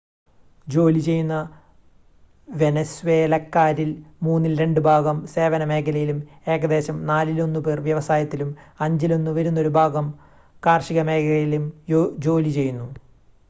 [0.67, 1.35] ജോലി ചെയ്യുന്ന
[2.47, 3.91] വെനസ്വേലക്കാരിൽ
[4.21, 6.19] മൂന്നിൽ രണ്ട് ഭാഗം സേവന മേഖലയിലും
[6.47, 8.49] ഏകദേശം നാലിലൊന്ന് പേർ വ്യവസായത്തിലും
[8.79, 10.07] അഞ്ചിലൊന്ന് വരുന്നൊരു ഭാഗം
[10.63, 11.67] കാർഷിക മേഖലയിലും
[12.25, 12.89] ജോലി ചെയ്യുന്നു